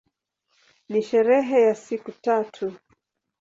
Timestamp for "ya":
1.61-1.75